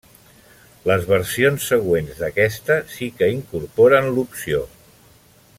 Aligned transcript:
Les 0.91 1.05
versions 1.11 1.67
següents 1.73 2.23
d'aquesta 2.23 2.81
sí 2.97 3.13
que 3.21 3.31
incorporen 3.37 4.13
l'opció. 4.17 4.67